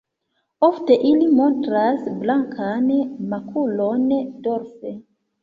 [0.67, 2.89] Ofte ili montras blankan
[3.35, 4.09] makulon
[4.49, 4.97] dorse.